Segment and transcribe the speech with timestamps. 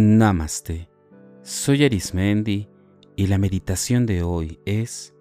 [0.00, 0.88] Namaste.
[1.42, 2.68] Soy Arismendi
[3.16, 5.12] y la meditación de hoy es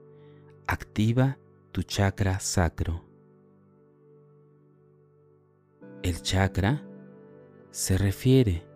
[0.68, 1.40] Activa
[1.72, 3.04] tu chakra sacro.
[6.04, 6.88] El chakra
[7.72, 8.68] se refiere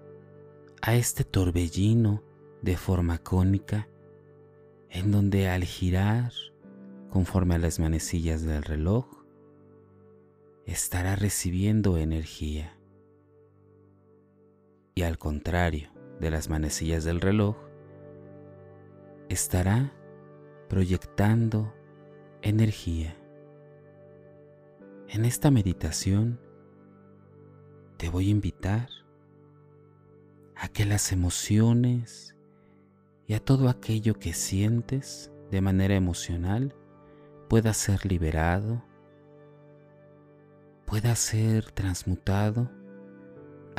[0.82, 2.24] a este torbellino
[2.64, 3.88] de forma cónica
[4.90, 6.32] en donde al girar
[7.12, 9.06] conforme a las manecillas del reloj
[10.66, 12.76] estará recibiendo energía
[14.96, 15.91] y al contrario
[16.22, 17.58] de las manecillas del reloj,
[19.28, 19.92] estará
[20.70, 21.74] proyectando
[22.44, 23.18] energía.
[25.08, 26.40] En esta meditación
[27.98, 28.88] te voy a invitar
[30.56, 32.36] a que las emociones
[33.26, 36.76] y a todo aquello que sientes de manera emocional
[37.50, 38.84] pueda ser liberado,
[40.86, 42.70] pueda ser transmutado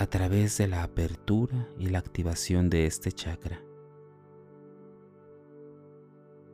[0.02, 3.62] a través de la apertura y la activación de este chakra.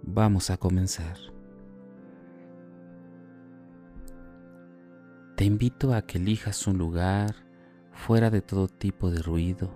[0.02, 1.16] Vamos a comenzar.
[5.34, 7.34] Te invito a que elijas un lugar
[7.92, 9.70] fuera de todo tipo de ruido,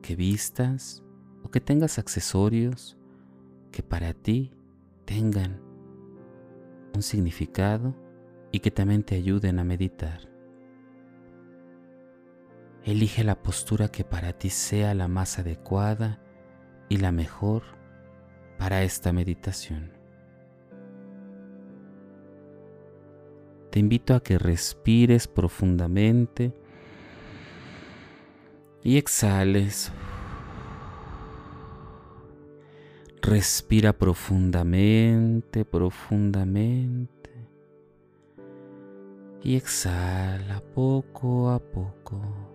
[0.00, 1.02] que vistas
[1.42, 2.96] o que tengas accesorios
[3.72, 4.52] que para ti
[5.06, 5.60] tengan
[6.94, 7.96] un significado
[8.52, 10.33] y que también te ayuden a meditar.
[12.84, 16.20] Elige la postura que para ti sea la más adecuada
[16.90, 17.62] y la mejor
[18.58, 19.90] para esta meditación.
[23.70, 26.52] Te invito a que respires profundamente
[28.82, 29.90] y exhales.
[33.22, 37.30] Respira profundamente, profundamente.
[39.42, 42.53] Y exhala poco a poco.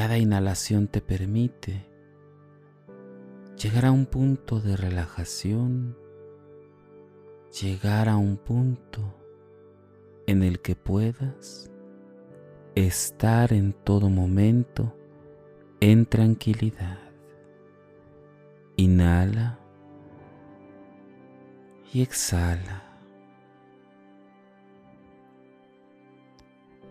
[0.00, 1.86] Cada inhalación te permite
[3.62, 5.94] llegar a un punto de relajación,
[7.60, 9.14] llegar a un punto
[10.26, 11.70] en el que puedas
[12.74, 14.96] estar en todo momento
[15.80, 16.98] en tranquilidad.
[18.76, 19.58] Inhala
[21.92, 22.84] y exhala.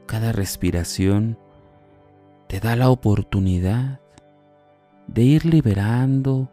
[0.06, 1.40] Cada respiración
[2.50, 4.02] te da la oportunidad
[5.06, 6.50] de ir liberando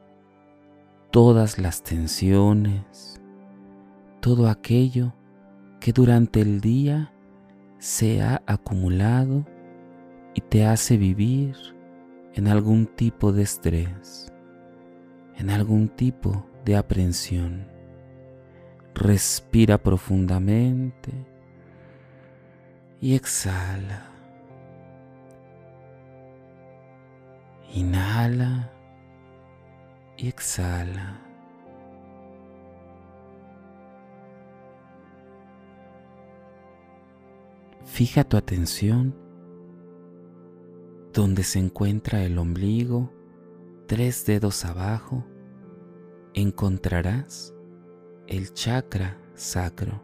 [1.11, 3.19] todas las tensiones,
[4.21, 5.15] todo aquello
[5.81, 7.15] que durante el día
[7.79, 9.47] se ha acumulado
[10.35, 11.57] y te hace vivir
[12.35, 14.31] en algún tipo de estrés,
[15.39, 17.69] en algún tipo de aprensión.
[18.95, 21.11] Respira profundamente
[23.01, 24.06] y exhala.
[27.73, 28.73] Inhala
[30.17, 31.21] y exhala.
[37.85, 39.15] Fija tu atención
[41.13, 43.11] donde se encuentra el ombligo,
[43.87, 45.25] tres dedos abajo,
[46.35, 47.55] encontrarás
[48.27, 50.03] el chakra sacro.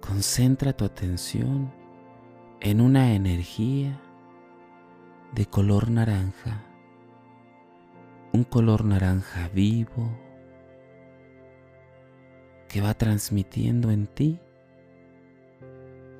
[0.00, 1.72] Concentra tu atención
[2.60, 4.00] en una energía
[5.36, 6.64] de color naranja,
[8.32, 10.10] un color naranja vivo
[12.70, 14.40] que va transmitiendo en ti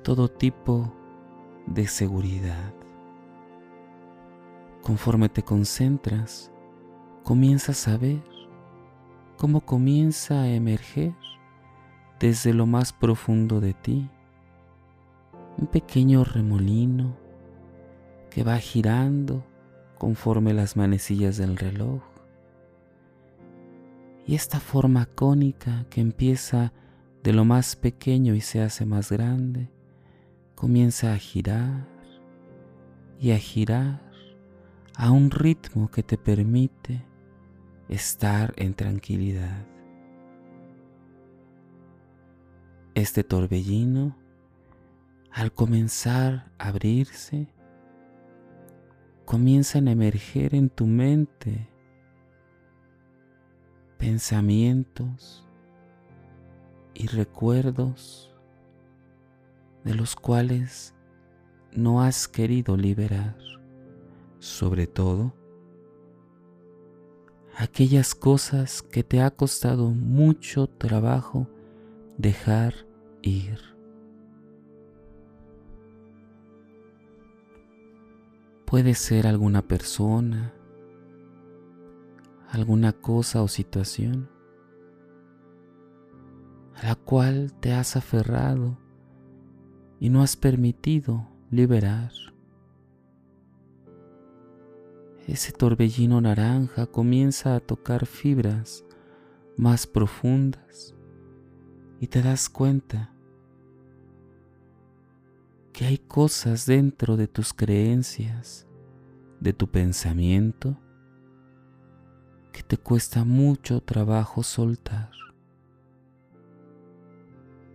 [0.03, 0.93] todo tipo
[1.65, 2.71] de seguridad.
[4.83, 6.51] Conforme te concentras,
[7.23, 8.21] comienzas a ver
[9.35, 11.15] cómo comienza a emerger
[12.19, 14.11] desde lo más profundo de ti
[15.57, 17.26] un pequeño remolino
[18.37, 19.43] que va girando
[19.97, 22.03] conforme las manecillas del reloj.
[24.27, 26.71] Y esta forma cónica que empieza
[27.23, 29.71] de lo más pequeño y se hace más grande,
[30.53, 31.87] comienza a girar
[33.19, 34.03] y a girar
[34.93, 37.03] a un ritmo que te permite
[37.89, 39.65] estar en tranquilidad.
[42.93, 44.15] Este torbellino,
[45.31, 47.56] al comenzar a abrirse,
[49.27, 51.67] comienzan a emerger en tu mente
[53.97, 55.45] pensamientos
[56.93, 58.33] y recuerdos
[59.83, 60.95] de los cuales
[61.73, 63.35] no has querido liberar,
[64.39, 65.33] sobre todo
[67.57, 71.49] aquellas cosas que te ha costado mucho trabajo
[72.17, 72.73] dejar
[73.23, 73.76] ir.
[78.67, 80.53] Puede ser alguna persona,
[82.49, 84.29] alguna cosa o situación
[86.75, 88.77] a la cual te has aferrado
[90.01, 92.11] y no has permitido liberar.
[95.27, 98.83] Ese torbellino naranja comienza a tocar fibras
[99.55, 100.93] más profundas
[102.01, 103.13] y te das cuenta
[105.77, 108.65] que hay cosas dentro de tus creencias,
[109.39, 110.75] de tu pensamiento,
[112.51, 115.11] que te cuesta mucho trabajo soltar.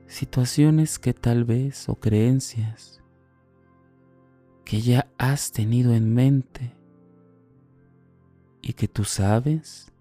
[0.09, 3.01] Situaciones que tal vez o creencias
[4.65, 6.75] que ya has tenido en mente
[8.63, 9.93] y que tú sabes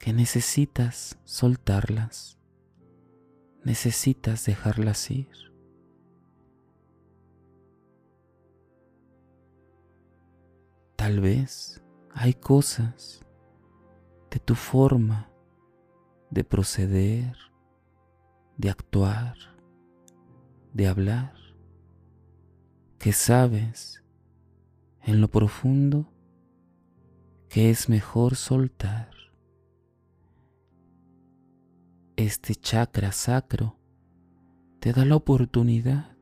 [0.00, 2.36] que necesitas soltarlas,
[3.62, 5.46] necesitas dejarlas ir.
[11.06, 11.80] Tal vez
[12.10, 13.24] hay cosas
[14.28, 15.30] de tu forma
[16.30, 17.36] de proceder,
[18.56, 19.36] de actuar,
[20.72, 21.36] de hablar,
[22.98, 24.02] que sabes
[25.04, 26.12] en lo profundo
[27.48, 29.10] que es mejor soltar.
[32.16, 33.78] Este chakra sacro
[34.80, 36.16] te da la oportunidad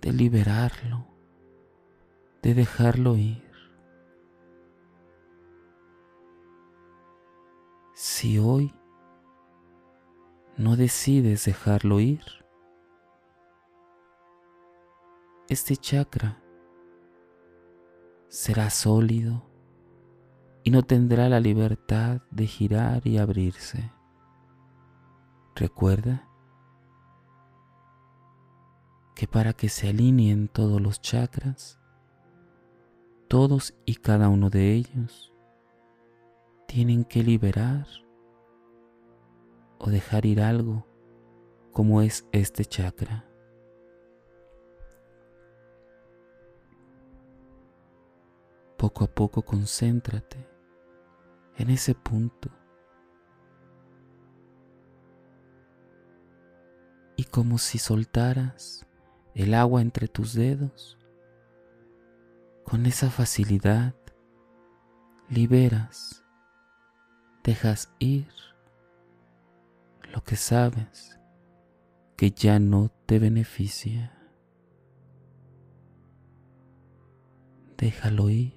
[0.00, 1.06] de liberarlo,
[2.42, 3.47] de dejarlo ir.
[8.00, 8.72] Si hoy
[10.56, 12.22] no decides dejarlo ir,
[15.48, 16.40] este chakra
[18.28, 19.50] será sólido
[20.62, 23.90] y no tendrá la libertad de girar y abrirse.
[25.56, 26.28] Recuerda
[29.16, 31.80] que para que se alineen todos los chakras,
[33.26, 35.34] todos y cada uno de ellos
[36.68, 37.86] tienen que liberar
[39.78, 40.86] o dejar ir algo
[41.72, 43.24] como es este chakra.
[48.76, 50.46] Poco a poco concéntrate
[51.56, 52.50] en ese punto
[57.16, 58.86] y como si soltaras
[59.34, 60.98] el agua entre tus dedos,
[62.62, 63.94] con esa facilidad
[65.30, 66.27] liberas
[67.48, 68.28] dejas ir
[70.12, 71.18] lo que sabes
[72.14, 74.12] que ya no te beneficia.
[77.78, 78.52] Déjalo ir.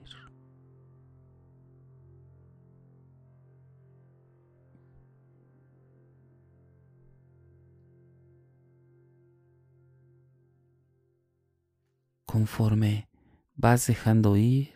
[12.25, 13.07] Conforme
[13.55, 14.73] vas dejando ir,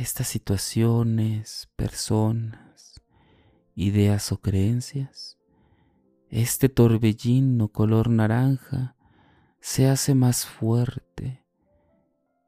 [0.00, 3.02] estas situaciones, personas,
[3.74, 5.36] ideas o creencias,
[6.30, 8.96] este torbellino color naranja
[9.60, 11.44] se hace más fuerte.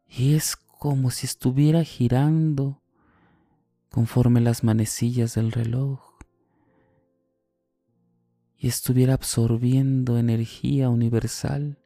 [0.09, 2.81] Y es como si estuviera girando
[3.91, 6.01] conforme las manecillas del reloj.
[8.57, 11.79] Y estuviera absorbiendo energía universal.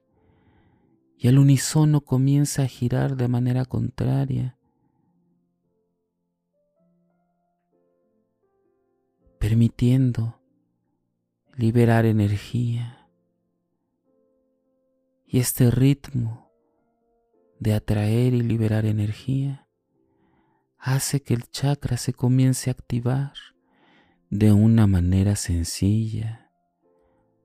[1.18, 4.56] Y al unísono comienza a girar de manera contraria
[9.56, 10.38] permitiendo
[11.56, 13.08] liberar energía.
[15.24, 16.52] Y este ritmo
[17.58, 19.66] de atraer y liberar energía
[20.76, 23.32] hace que el chakra se comience a activar
[24.28, 26.52] de una manera sencilla,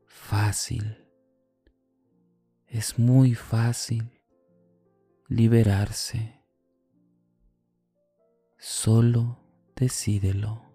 [0.06, 1.08] fácil.
[2.68, 4.20] Es muy fácil
[5.30, 6.44] liberarse.
[8.58, 9.40] Solo
[9.78, 10.71] decídelo.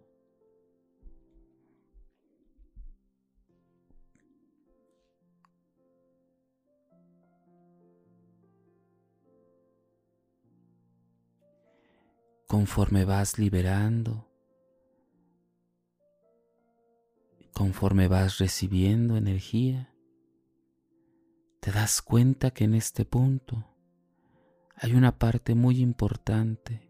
[12.46, 14.28] Conforme vas liberando,
[17.52, 19.92] conforme vas recibiendo energía,
[21.60, 23.66] te das cuenta que en este punto
[24.76, 26.88] hay una parte muy importante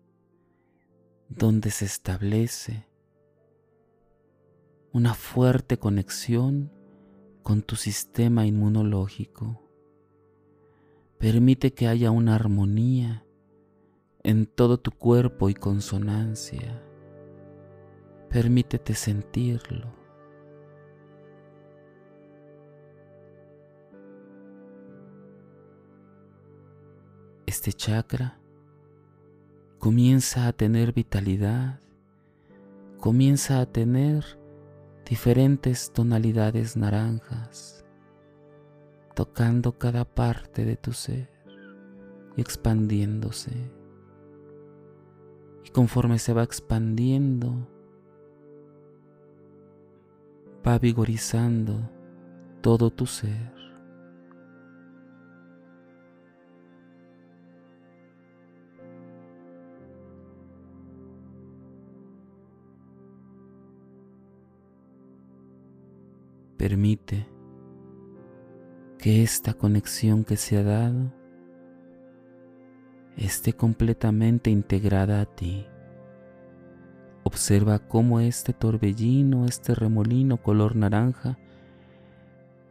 [1.28, 2.86] donde se establece
[4.92, 6.72] una fuerte conexión
[7.42, 9.62] con tu sistema inmunológico.
[11.18, 13.25] Permite que haya una armonía
[14.26, 16.82] en todo tu cuerpo y consonancia.
[18.28, 19.86] Permítete sentirlo.
[27.46, 28.40] Este chakra
[29.78, 31.78] comienza a tener vitalidad,
[32.98, 34.24] comienza a tener
[35.08, 37.84] diferentes tonalidades naranjas,
[39.14, 41.30] tocando cada parte de tu ser
[42.36, 43.75] y expandiéndose.
[45.66, 47.68] Y conforme se va expandiendo,
[50.64, 51.90] va vigorizando
[52.60, 53.52] todo tu ser.
[66.56, 67.28] Permite
[68.98, 71.25] que esta conexión que se ha dado
[73.16, 75.66] esté completamente integrada a ti.
[77.24, 81.38] Observa cómo este torbellino, este remolino color naranja,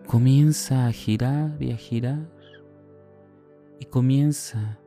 [0.08, 2.30] comienza a girar y a girar
[3.80, 4.80] y comienza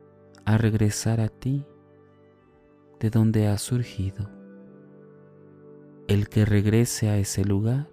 [0.45, 1.65] a regresar a ti
[2.99, 4.29] de donde ha surgido.
[6.07, 7.89] El que regrese a ese lugar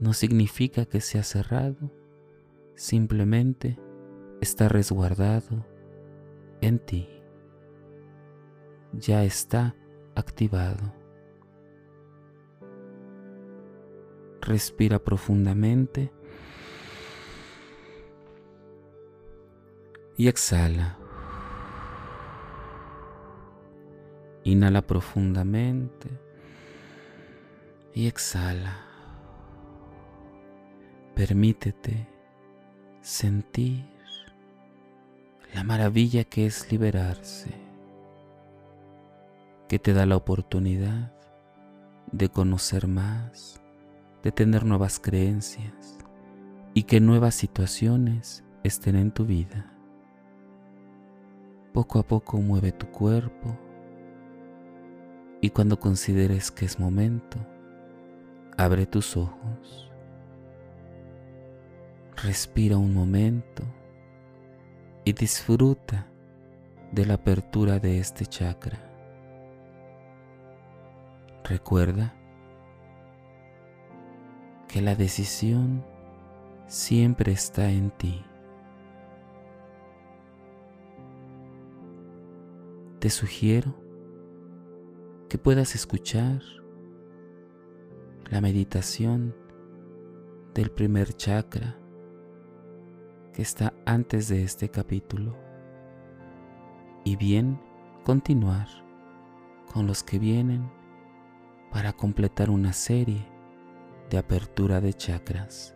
[0.00, 1.92] no significa que sea cerrado,
[2.74, 3.78] simplemente
[4.40, 5.64] está resguardado
[6.60, 7.08] en ti.
[8.92, 9.74] Ya está
[10.14, 10.92] activado.
[14.40, 16.12] Respira profundamente
[20.16, 20.98] y exhala.
[24.44, 26.08] Inhala profundamente
[27.92, 28.86] y exhala.
[31.14, 32.06] Permítete
[33.00, 33.95] sentir
[35.56, 37.50] la maravilla que es liberarse,
[39.70, 41.14] que te da la oportunidad
[42.12, 43.62] de conocer más,
[44.22, 45.96] de tener nuevas creencias
[46.74, 49.72] y que nuevas situaciones estén en tu vida.
[51.72, 53.58] Poco a poco mueve tu cuerpo
[55.40, 57.38] y cuando consideres que es momento,
[58.58, 59.90] abre tus ojos.
[62.14, 63.64] Respira un momento
[65.06, 66.08] y disfruta
[66.90, 68.76] de la apertura de este chakra.
[71.44, 72.12] Recuerda
[74.66, 75.84] que la decisión
[76.66, 78.24] siempre está en ti.
[82.98, 83.76] Te sugiero
[85.28, 86.42] que puedas escuchar
[88.28, 89.36] la meditación
[90.52, 91.78] del primer chakra
[93.36, 95.36] que está antes de este capítulo
[97.04, 97.60] y bien
[98.02, 98.66] continuar
[99.70, 100.72] con los que vienen
[101.70, 103.28] para completar una serie
[104.08, 105.75] de apertura de chakras.